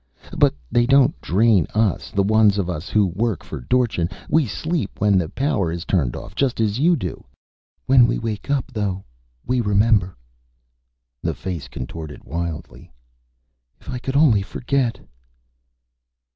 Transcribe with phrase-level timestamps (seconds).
[0.35, 4.09] But they don't drain us, the ones of us who work for Dorchin.
[4.29, 7.23] We sleep when the power is turned off, just as you do.
[7.85, 9.03] When we wake up, though,
[9.45, 10.17] we remember."
[11.21, 12.91] The face contorted wildly.
[13.79, 14.99] "If I could only forget!"